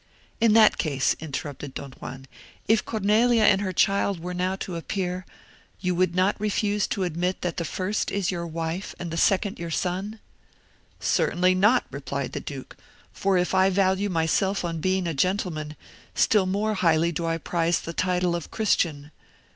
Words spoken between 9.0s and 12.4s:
the second your son?" "Certainly not," replied the